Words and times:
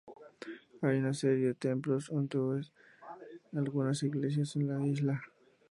Hay 0.81 0.97
una 0.97 1.13
serie 1.13 1.45
de 1.49 1.53
templos 1.53 2.09
hindúes 2.09 2.71
y 3.53 3.57
algunas 3.59 4.01
iglesias 4.01 4.55
en 4.55 4.67
la 4.67 4.87
isla. 4.87 5.21